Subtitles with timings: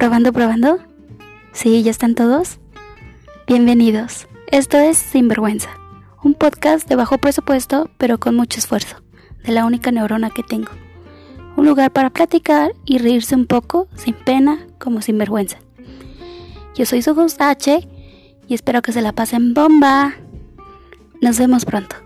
[0.00, 0.78] Probando, probando.
[1.52, 2.58] Sí, ya están todos.
[3.46, 4.28] Bienvenidos.
[4.50, 5.68] Esto es Sinvergüenza,
[6.22, 8.96] un podcast de bajo presupuesto, pero con mucho esfuerzo,
[9.44, 10.70] de la única neurona que tengo.
[11.54, 15.58] Un lugar para platicar y reírse un poco, sin pena, como sin vergüenza.
[16.74, 17.86] Yo soy su host H
[18.48, 20.14] y espero que se la pasen bomba.
[21.20, 21.96] Nos vemos pronto.